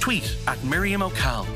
[0.00, 1.46] Tweet at Miriam O'Cal.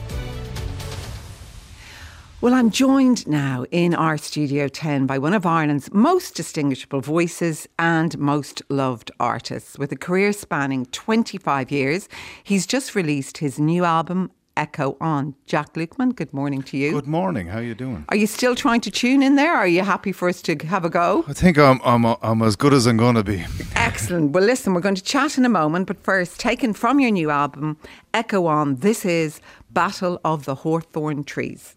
[2.41, 7.68] Well, I'm joined now in our Studio 10 by one of Ireland's most distinguishable voices
[7.78, 9.79] and most loved artists.
[9.79, 12.09] With a career spanning 25 years,
[12.43, 15.34] he's just released his new album, Echo On.
[15.46, 16.93] Jack Lukeman, good morning to you.
[16.93, 17.48] Good morning.
[17.48, 18.05] How are you doing?
[18.09, 19.55] Are you still trying to tune in there?
[19.55, 21.25] Are you happy for us to have a go?
[21.27, 23.45] I think I'm I'm I'm as good as I'm going to be.
[23.75, 24.33] Excellent.
[24.33, 27.30] Well, listen, we're going to chat in a moment, but first, taken from your new
[27.30, 27.77] album,
[28.12, 31.74] Echo On, this is Battle of the Hawthorn Trees.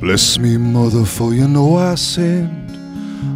[0.00, 2.61] Bless me, mother, for you know I sinned.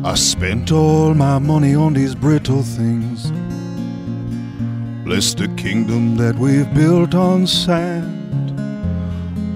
[0.05, 3.31] I spent all my money on these brittle things.
[5.05, 8.17] Bless the kingdom that we've built on sand.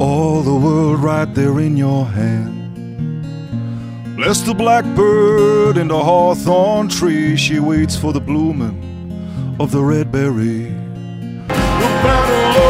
[0.01, 2.61] All the world right there in your hand.
[4.17, 7.37] Bless the blackbird in the hawthorn tree.
[7.37, 10.75] She waits for the blooming of the red berry.
[11.49, 12.70] Battle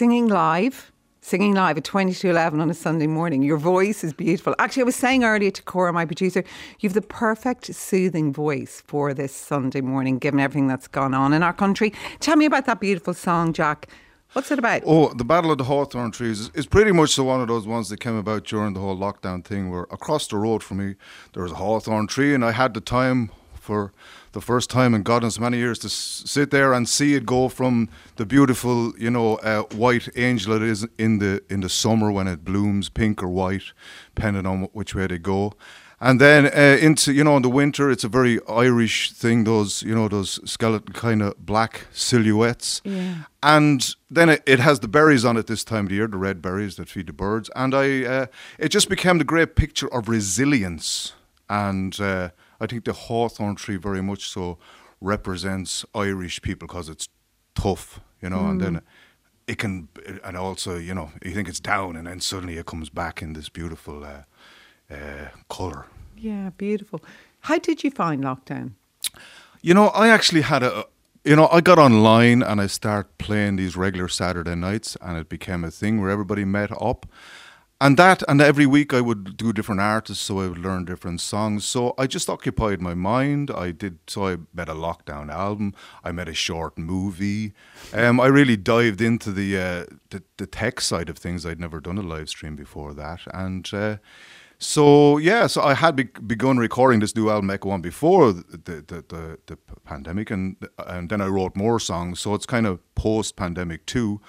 [0.00, 3.42] singing live, singing live at 2211 on a Sunday morning.
[3.42, 4.54] Your voice is beautiful.
[4.58, 6.42] Actually, I was saying earlier to Cora, my producer,
[6.78, 11.42] you've the perfect soothing voice for this Sunday morning, given everything that's gone on in
[11.42, 11.92] our country.
[12.18, 13.88] Tell me about that beautiful song, Jack.
[14.32, 14.84] What's it about?
[14.86, 17.66] Oh, the Battle of the Hawthorn Trees is, is pretty much the one of those
[17.66, 20.94] ones that came about during the whole lockdown thing where across the road from me
[21.34, 23.92] there was a hawthorn tree and I had the time for
[24.32, 27.26] the first time in God knows many years to s- sit there and see it
[27.26, 31.68] go from the beautiful, you know, uh, white angel it is in the in the
[31.68, 33.72] summer when it blooms, pink or white,
[34.14, 35.52] depending on which way they go.
[36.02, 39.44] And then uh, into you know in the winter, it's a very Irish thing.
[39.44, 42.80] Those you know those skeleton kind of black silhouettes.
[42.84, 43.24] Yeah.
[43.42, 46.16] And then it, it has the berries on it this time of the year, the
[46.16, 47.50] red berries that feed the birds.
[47.54, 48.26] And I, uh,
[48.58, 51.14] it just became the great picture of resilience.
[51.48, 54.58] And uh, I think the hawthorn tree very much so
[55.00, 57.08] represents Irish people because it's
[57.54, 58.46] tough, you know.
[58.50, 58.82] And then
[59.46, 59.88] it can,
[60.24, 63.32] and also you know, you think it's down, and then suddenly it comes back in
[63.32, 64.22] this beautiful uh,
[64.94, 65.86] uh, color.
[66.16, 67.02] Yeah, beautiful.
[67.40, 68.72] How did you find lockdown?
[69.62, 70.84] You know, I actually had a.
[71.22, 75.28] You know, I got online and I started playing these regular Saturday nights, and it
[75.28, 77.04] became a thing where everybody met up.
[77.82, 81.22] And that, and every week I would do different artists, so I would learn different
[81.22, 81.64] songs.
[81.64, 83.50] So I just occupied my mind.
[83.50, 85.74] I did, so I made a lockdown album.
[86.04, 87.54] I made a short movie.
[87.94, 91.46] Um, I really dived into the, uh, the the tech side of things.
[91.46, 93.96] I'd never done a live stream before that, and uh,
[94.58, 98.84] so yeah, so I had be- begun recording this new album Echo On before the
[98.86, 102.20] the, the the pandemic, and and then I wrote more songs.
[102.20, 104.20] So it's kind of post pandemic too.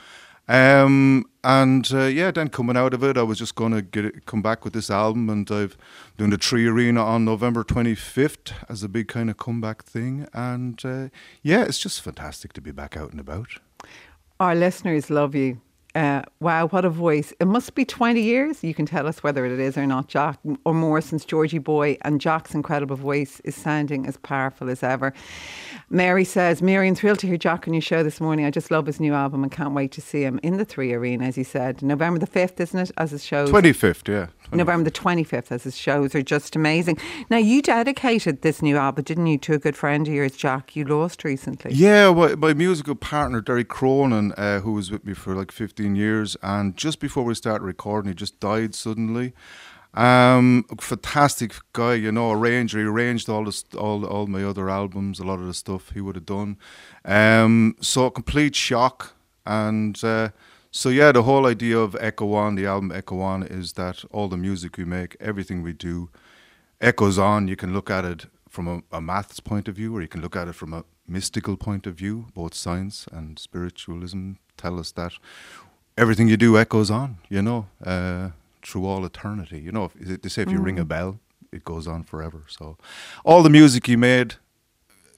[0.51, 4.03] Um, and uh, yeah, then coming out of it, I was just going to get
[4.03, 5.77] it, come back with this album, and I've
[6.17, 10.27] doing the Three Arena on November 25th as a big kind of comeback thing.
[10.33, 11.07] And uh,
[11.41, 13.47] yeah, it's just fantastic to be back out and about.
[14.41, 15.61] Our listeners love you.
[15.95, 17.33] Uh, wow, what a voice.
[17.39, 18.63] It must be 20 years.
[18.63, 21.97] You can tell us whether it is or not, Jack, or more since Georgie Boy
[22.01, 25.13] and Jack's incredible voice is sounding as powerful as ever.
[25.91, 28.45] Mary says, Miriam, thrilled to hear Jack on your show this morning.
[28.45, 30.93] I just love his new album and can't wait to see him in the Three
[30.93, 31.81] Arena, as he said.
[31.81, 32.91] November the 5th, isn't it?
[32.95, 33.51] As his shows.
[33.51, 34.27] 25th, yeah.
[34.49, 34.55] 25th.
[34.55, 36.97] November the 25th, as his shows are just amazing.
[37.29, 40.77] Now, you dedicated this new album, didn't you, to a good friend of yours, Jack,
[40.77, 41.73] you lost recently.
[41.73, 45.97] Yeah, my, my musical partner, Derek Cronin, uh, who was with me for like 15
[45.97, 49.33] years, and just before we started recording, he just died suddenly.
[49.93, 52.79] Um, fantastic guy, you know, arranger.
[52.79, 56.01] He arranged all this, all all my other albums, a lot of the stuff he
[56.01, 56.57] would have done.
[57.03, 59.13] Um, so complete shock,
[59.45, 60.29] and uh,
[60.71, 64.29] so yeah, the whole idea of Echo On, the album Echo On, is that all
[64.29, 66.09] the music we make, everything we do,
[66.79, 67.49] echoes on.
[67.49, 70.21] You can look at it from a, a maths point of view, or you can
[70.21, 72.27] look at it from a mystical point of view.
[72.33, 75.13] Both science and spiritualism tell us that
[75.97, 77.17] everything you do echoes on.
[77.29, 78.29] You know, uh,
[78.63, 79.59] through all eternity.
[79.59, 81.19] You know, if, they say if you ring a bell,
[81.51, 82.43] it goes on forever.
[82.47, 82.77] So,
[83.23, 84.35] all the music you made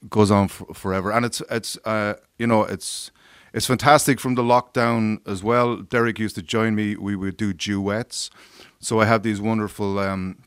[0.08, 3.10] goes on forever, and it's it's uh, you know it's
[3.52, 5.76] it's fantastic from the lockdown as well.
[5.76, 6.96] Derek used to join me.
[6.96, 8.30] We would do duets.
[8.80, 10.38] So I have these wonderful um,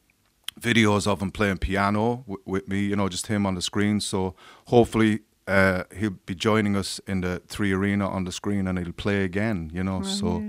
[0.59, 2.81] videos of him playing piano w- with me.
[2.81, 3.99] You know, just him on the screen.
[4.01, 4.35] So
[4.65, 5.21] hopefully.
[5.49, 9.23] Uh, he'll be joining us in the three arena on the screen and he'll play
[9.23, 10.01] again, you know.
[10.03, 10.44] so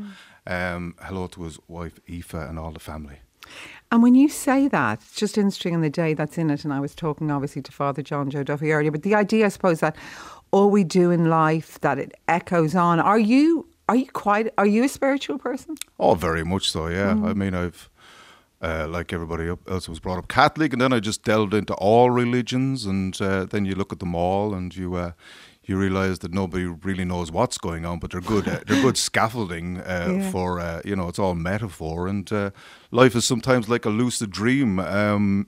[0.48, 3.20] um, hello to his wife Aoife and all the family.
[3.92, 6.64] And when you say that, it's just interesting in the day that's in it.
[6.64, 9.48] And I was talking obviously to Father John Joe Duffy earlier, but the idea, I
[9.48, 9.96] suppose, that
[10.50, 13.00] all we do in life, that it echoes on.
[13.00, 15.76] Are you are you quite are you a spiritual person?
[15.98, 16.88] Oh, very much so.
[16.88, 17.10] Yeah.
[17.10, 17.88] I mean, I've
[18.60, 22.10] uh, like everybody else was brought up Catholic, and then I just delved into all
[22.10, 25.12] religions, and uh, then you look at them all, and you uh,
[25.68, 28.96] you realize that nobody really knows what's going on, but they're good uh, they're good
[28.96, 30.30] scaffolding uh, Yeah.
[30.30, 32.50] for uh, you know it's all metaphor, and uh,
[32.90, 34.78] life is sometimes like a lucid dream.
[34.78, 35.46] Um,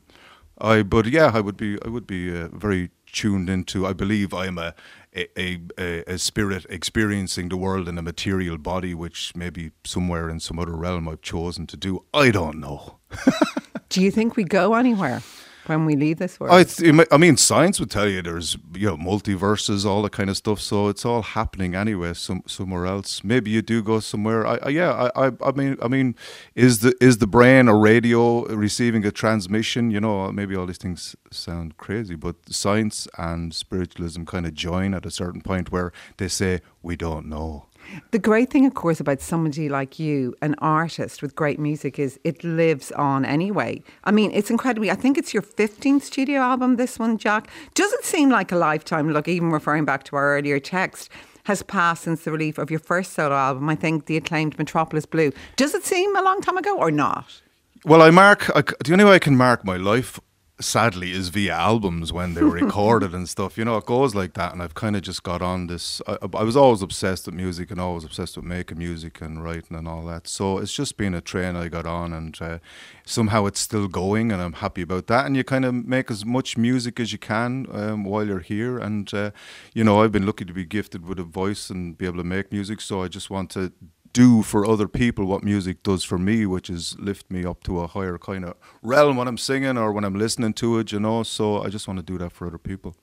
[0.60, 3.86] I but yeah, I would be I would be uh, very tuned into.
[3.86, 4.74] I believe I am a
[5.16, 10.28] a, a a a spirit experiencing the world in a material body, which maybe somewhere
[10.30, 12.04] in some other realm I've chosen to do.
[12.14, 12.98] I don't know.
[13.88, 15.22] Do you think we go anywhere
[15.66, 16.54] when we leave this world?
[16.54, 20.30] I, th- I mean, science would tell you there's you know multiverses, all that kind
[20.30, 20.60] of stuff.
[20.60, 23.22] So it's all happening anyway, some somewhere else.
[23.24, 24.46] Maybe you do go somewhere.
[24.46, 26.14] I, I yeah, I, I, I mean, I mean,
[26.54, 29.90] is the is the brain a radio receiving a transmission?
[29.90, 34.94] You know, maybe all these things sound crazy, but science and spiritualism kind of join
[34.94, 37.66] at a certain point where they say we don't know.
[38.10, 42.18] The great thing, of course, about somebody like you, an artist with great music, is
[42.24, 43.82] it lives on anyway.
[44.04, 44.90] I mean, it's incredibly.
[44.90, 47.48] I think it's your 15th studio album, this one, Jack.
[47.74, 49.10] Doesn't seem like a lifetime.
[49.12, 51.10] Look, even referring back to our earlier text,
[51.44, 55.06] has passed since the release of your first solo album, I think, the acclaimed Metropolis
[55.06, 55.32] Blue.
[55.56, 57.40] Does it seem a long time ago or not?
[57.84, 60.20] Well, I mark I the only way I can mark my life.
[60.60, 63.56] Sadly, is via albums when they were recorded and stuff.
[63.56, 66.02] You know, it goes like that, and I've kind of just got on this.
[66.06, 69.76] I, I was always obsessed with music and always obsessed with making music and writing
[69.76, 70.28] and all that.
[70.28, 72.58] So it's just been a train I got on, and uh,
[73.04, 75.26] somehow it's still going, and I'm happy about that.
[75.26, 78.78] And you kind of make as much music as you can um, while you're here.
[78.78, 79.30] And uh,
[79.74, 82.24] you know, I've been lucky to be gifted with a voice and be able to
[82.24, 82.80] make music.
[82.80, 83.72] So I just want to
[84.12, 87.80] do for other people what music does for me, which is lift me up to
[87.80, 91.00] a higher kind of realm when I'm singing or when I'm listening to it, you
[91.00, 91.22] know.
[91.22, 92.96] So I just want to do that for other people.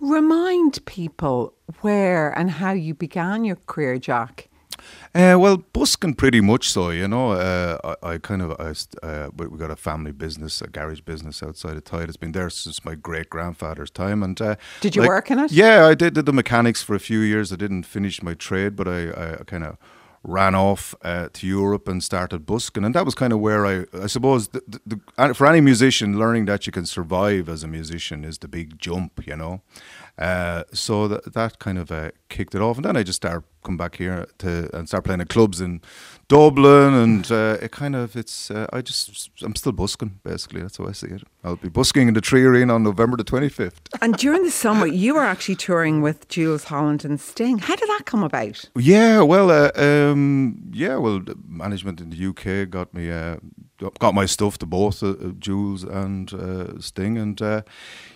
[0.00, 4.48] Remind people where and how you began your career, Jack.
[5.14, 7.32] Uh, well, busking pretty much so, you know.
[7.32, 11.42] Uh, I, I kind of, I, uh, we got a family business, a garage business
[11.42, 12.04] outside of Athy.
[12.04, 14.22] It's been there since my great grandfather's time.
[14.22, 15.50] And uh, Did you work in it?
[15.50, 17.52] Yeah, I did, did the mechanics for a few years.
[17.52, 19.78] I didn't finish my trade, but I, I kind of
[20.26, 23.84] ran off uh, to Europe and started busking, and that was kind of where I,
[23.94, 27.68] I suppose, the, the, the, for any musician, learning that you can survive as a
[27.68, 29.62] musician is the big jump, you know.
[30.18, 33.76] Uh, so that kind of uh, kicked it off, and then I just started come
[33.76, 35.80] back here to and start playing at clubs in
[36.28, 40.60] Dublin, and uh, it kind of it's uh, I just I'm still busking basically.
[40.62, 41.22] That's how I see it.
[41.44, 43.88] I'll be busking in the Three Arena on November the 25th.
[44.00, 47.58] And during the summer, you were actually touring with Jools Holland and Sting.
[47.58, 48.64] How did that come about?
[48.76, 53.36] Yeah, well, uh, um, yeah, well, the management in the UK got me, uh,
[53.98, 57.62] got my stuff to both uh, uh, Jools and uh, Sting, and uh,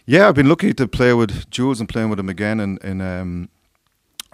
[0.06, 3.00] yeah, I've been lucky to play with Jools and playing with him again in in
[3.00, 3.48] um,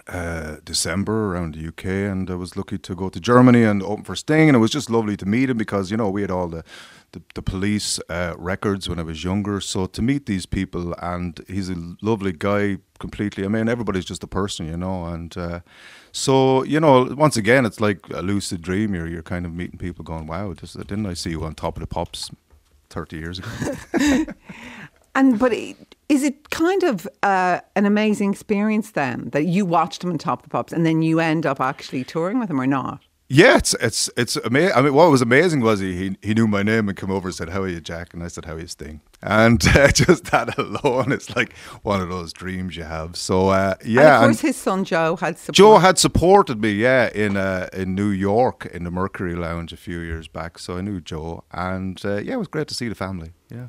[0.07, 4.03] uh, December around the UK, and I was lucky to go to Germany and open
[4.03, 6.31] for Sting, and it was just lovely to meet him because you know we had
[6.31, 6.63] all the
[7.11, 9.61] the, the police uh, records when I was younger.
[9.61, 13.45] So to meet these people, and he's a lovely guy completely.
[13.45, 15.59] I mean, everybody's just a person, you know, and uh,
[16.11, 18.95] so you know, once again, it's like a lucid dream.
[18.95, 21.77] You're you're kind of meeting people, going, "Wow, this, didn't I see you on top
[21.77, 22.31] of the pops?"
[22.89, 23.49] 30 years ago.
[25.17, 30.03] And but it, is it kind of uh, an amazing experience then that you watched
[30.03, 32.61] him on Top of the Pops and then you end up actually touring with him
[32.61, 33.01] or not?
[33.29, 34.75] Yeah, it's it's it's amazing.
[34.75, 37.27] I mean, what was amazing was he, he he knew my name and came over
[37.27, 39.89] and said, "How are you, Jack?" And I said, "How are you, Sting?" And uh,
[39.91, 43.17] just that alone, it's like one of those dreams you have.
[43.17, 45.55] So uh, yeah, and of and course, his son Joe had support.
[45.55, 49.77] Joe had supported me, yeah, in uh, in New York in the Mercury Lounge a
[49.77, 50.57] few years back.
[50.57, 53.31] So I knew Joe, and uh, yeah, it was great to see the family.
[53.49, 53.67] Yeah.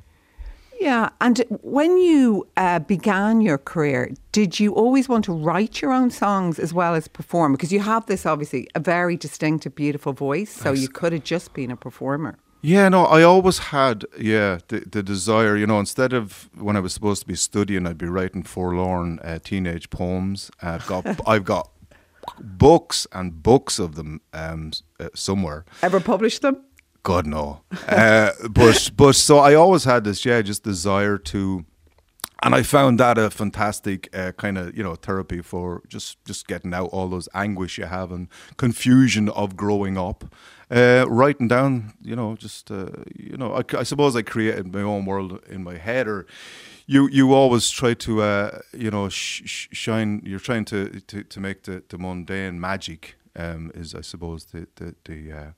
[0.80, 5.92] Yeah, and when you uh, began your career, did you always want to write your
[5.92, 7.52] own songs as well as perform?
[7.52, 11.52] Because you have this obviously a very distinctive, beautiful voice, so you could have just
[11.52, 12.38] been a performer.
[12.60, 16.80] Yeah, no, I always had, yeah, the, the desire, you know, instead of when I
[16.80, 20.50] was supposed to be studying, I'd be writing forlorn uh, teenage poems.
[20.60, 21.70] I've got, I've got
[22.40, 25.64] books and books of them um, uh, somewhere.
[25.82, 26.64] Ever published them?
[27.02, 27.60] God no.
[27.88, 31.64] Uh, but but so I always had this yeah just desire to,
[32.42, 36.46] and I found that a fantastic uh, kind of you know therapy for just just
[36.46, 40.24] getting out all those anguish you have and confusion of growing up.
[40.70, 44.82] Uh, writing down, you know, just uh, you know, I, I suppose I created my
[44.82, 46.26] own world in my head, or
[46.86, 50.20] you you always try to uh, you know sh- sh- shine.
[50.26, 53.14] You're trying to to, to make the, the mundane magic.
[53.36, 55.54] Um, is I suppose the the the, uh, the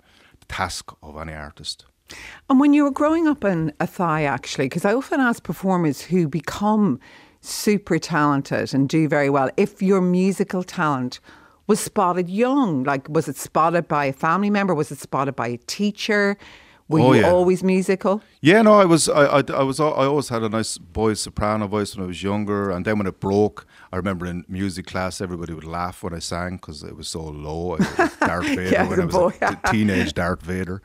[0.50, 1.87] task of any artist.
[2.49, 6.26] And when you were growing up in Athy, actually, because I often ask performers who
[6.28, 6.99] become
[7.40, 11.21] super talented and do very well if your musical talent
[11.69, 12.83] was spotted young.
[12.83, 14.75] Like, was it spotted by a family member?
[14.75, 16.37] Was it spotted by a teacher?
[16.88, 17.30] Were Oh, you yeah.
[17.30, 18.21] always musical?
[18.43, 21.67] Yeah, no, I was, I, I, I was, I always had a nice boy soprano
[21.67, 25.21] voice when I was younger, and then when it broke, I remember in music class
[25.21, 27.73] everybody would laugh when I sang because it was so low.
[27.75, 29.33] I was Darth Vader Yeah, when I a was boy.
[29.43, 30.81] a t- teenage Darth Vader,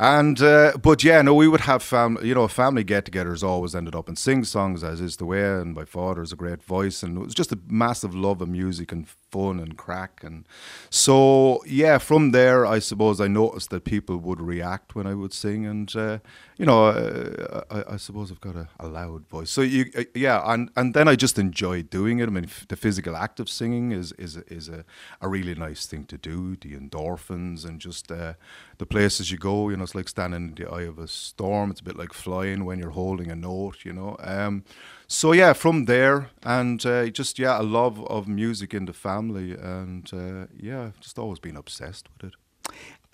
[0.00, 3.94] and uh, but yeah, no, we would have family, you know, family get-togethers always ended
[3.94, 5.44] up in sing songs, as is the way.
[5.44, 8.48] And my father has a great voice, and it was just a massive love of
[8.48, 10.44] music and fun and crack, and
[10.90, 15.32] so yeah, from there, I suppose I noticed that people would react when I would
[15.32, 16.18] sing, and uh,
[16.56, 19.50] you know, uh, I, I suppose I've got a, a loud voice.
[19.50, 22.28] So you, uh, yeah, and and then I just enjoy doing it.
[22.28, 24.84] I mean, f- the physical act of singing is is is a,
[25.20, 26.56] a really nice thing to do.
[26.56, 28.34] The endorphins and just uh,
[28.78, 29.68] the places you go.
[29.68, 31.70] You know, it's like standing in the eye of a storm.
[31.70, 33.84] It's a bit like flying when you're holding a note.
[33.84, 34.16] You know.
[34.20, 34.64] Um,
[35.08, 39.52] so yeah, from there and uh, just yeah, a love of music in the family,
[39.52, 42.36] and uh, yeah, I've just always been obsessed with it.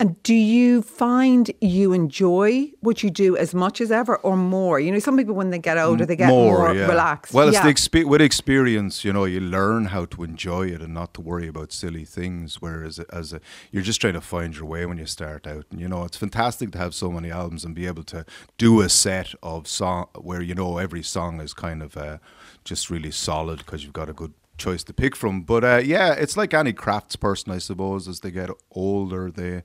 [0.03, 4.77] And do you find you enjoy what you do as much as ever or more?
[4.77, 6.87] You know, some people when they get older, they get more, yeah.
[6.87, 7.33] relaxed.
[7.33, 7.71] Well, it's yeah.
[7.71, 11.47] the with experience, you know, you learn how to enjoy it and not to worry
[11.47, 12.61] about silly things.
[12.61, 13.39] Whereas, as a,
[13.71, 16.17] you're just trying to find your way when you start out, and you know, it's
[16.17, 18.25] fantastic to have so many albums and be able to
[18.57, 22.17] do a set of song where you know every song is kind of uh,
[22.65, 25.41] just really solid because you've got a good choice to pick from.
[25.41, 28.07] But uh, yeah, it's like any crafts person, I suppose.
[28.07, 29.63] As they get older, they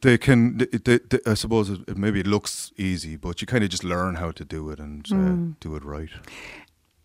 [0.00, 0.58] they can.
[0.58, 4.16] They, they, I suppose it, maybe it looks easy, but you kind of just learn
[4.16, 6.10] how to do it and uh, do it right.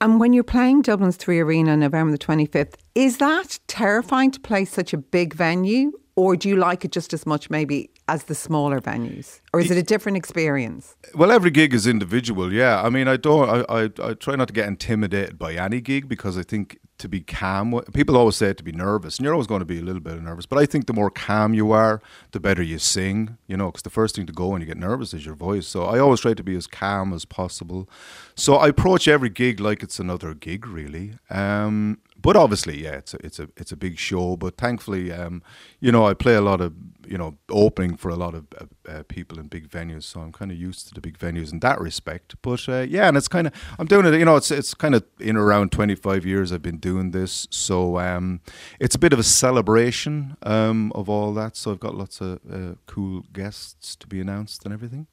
[0.01, 4.65] And when you're playing Dublin's Three Arena November the 25th, is that terrifying to play
[4.65, 5.93] such a big venue?
[6.15, 9.39] Or do you like it just as much maybe as the smaller venues?
[9.53, 10.95] Or is it a different experience?
[11.15, 12.51] Well, every gig is individual.
[12.51, 13.49] Yeah, I mean, I don't.
[13.49, 17.09] I, I, I try not to get intimidated by any gig because I think to
[17.09, 17.79] be calm.
[17.93, 20.21] People always say to be nervous, and you're always going to be a little bit
[20.21, 20.45] nervous.
[20.45, 23.37] But I think the more calm you are, the better you sing.
[23.47, 25.67] You know, because the first thing to go when you get nervous is your voice.
[25.67, 27.89] So I always try to be as calm as possible.
[28.35, 31.13] So I approach every gig like it's another gig, really.
[31.29, 34.37] Um, but obviously, yeah, it's a, it's a it's a big show.
[34.37, 35.43] But thankfully, um,
[35.81, 36.73] you know, I play a lot of
[37.05, 38.47] you know opening for a lot of
[38.87, 41.59] uh, people in big venues, so I'm kind of used to the big venues in
[41.59, 42.35] that respect.
[42.41, 44.17] But uh, yeah, and it's kind of I'm doing it.
[44.17, 47.99] You know, it's it's kind of in around 25 years I've been doing this, so
[47.99, 48.39] um,
[48.79, 51.57] it's a bit of a celebration um, of all that.
[51.57, 55.07] So I've got lots of uh, cool guests to be announced and everything.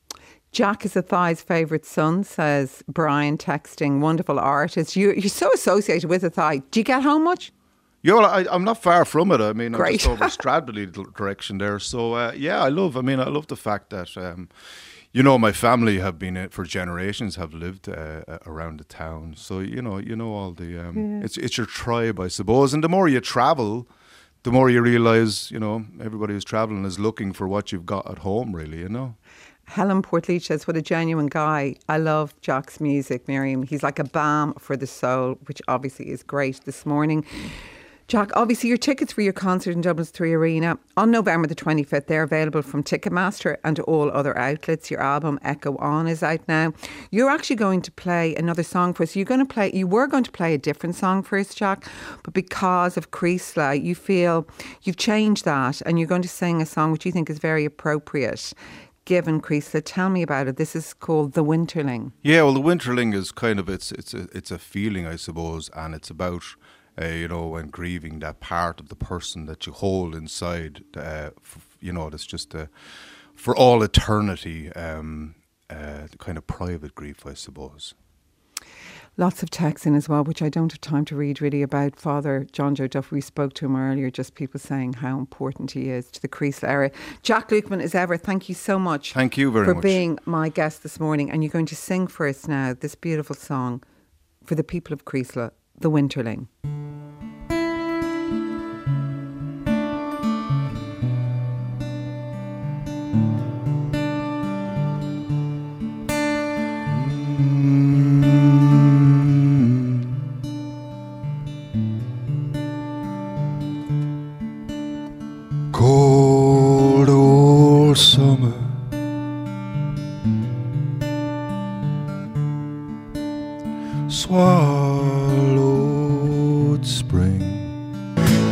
[0.53, 4.97] Jack is Athy's favourite son, says Brian, texting, wonderful artist.
[4.97, 6.59] You, you're so associated with a Thai.
[6.71, 7.53] Do you get home much?
[8.03, 9.41] Yeah, well, I, I'm not far from it.
[9.41, 11.79] I mean, I'm just over Stradbally direction there.
[11.79, 12.97] So uh, yeah, I love.
[12.97, 14.49] I mean, I love the fact that um,
[15.13, 18.85] you know my family have been uh, for generations have lived uh, uh, around the
[18.85, 19.35] town.
[19.37, 20.79] So you know, you know all the.
[20.79, 22.73] Um, It's it's your tribe, I suppose.
[22.75, 23.87] And the more you travel,
[24.45, 28.11] the more you realize, you know, everybody who's traveling is looking for what you've got
[28.11, 28.57] at home.
[28.57, 29.15] Really, you know.
[29.71, 31.77] Helen Portlaoise says, What a genuine guy.
[31.89, 33.63] I love Jack's music, Miriam.
[33.63, 37.25] He's like a balm for the soul, which obviously is great this morning.
[38.09, 42.09] Jack, obviously, your tickets for your concert in Dublin's Three Arena on November the 25th,
[42.09, 44.91] they're available from Ticketmaster and all other outlets.
[44.91, 46.73] Your album, Echo On, is out now.
[47.13, 49.15] You're actually going to play another song for us.
[49.15, 51.89] You're going to play, you were going to play a different song for us, Jack,
[52.25, 54.45] but because of Creeslough, you feel
[54.83, 57.65] you've changed that and you're going to sing a song which you think is very
[57.65, 58.53] appropriate
[59.11, 59.83] given Creeslough.
[59.85, 60.57] Tell me about it.
[60.57, 62.13] This is called The Winterling.
[62.23, 65.69] Yeah, well, the winterling is kind of it's it's a it's a feeling, I suppose,
[65.75, 66.45] and it's about
[66.97, 70.85] uh, you know when grieving that part of the person that you hold inside.
[70.97, 72.67] Uh, f- you know, that's just uh,
[73.35, 74.73] for all eternity.
[74.75, 75.35] Um,
[75.69, 77.95] uh, kind of private grief, I suppose.
[79.21, 81.95] Lots of texts in as well, which I don't have time to read really about
[81.95, 83.11] Father John Joe Duff.
[83.11, 86.67] We spoke to him earlier, just people saying how important he is to the Creeslough
[86.67, 86.91] area.
[87.23, 89.13] Jack Lukeman, as ever, thank you so much.
[89.13, 89.83] Thank you very for much.
[89.83, 91.31] being my guest this morning.
[91.31, 93.83] And you're going to sing for us now this beautiful song
[94.43, 96.47] for the people of Creeslough, The Winterling.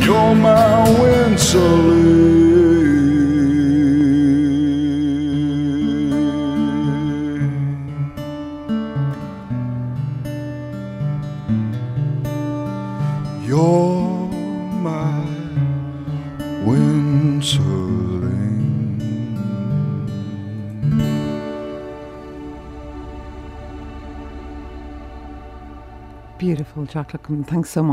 [0.09, 1.59] you're my Windsor.
[13.45, 14.29] You're
[14.81, 15.25] my
[16.65, 17.59] Windsor.
[26.39, 27.43] Beautiful, Jack Lukeman.
[27.45, 27.87] Thanks so much.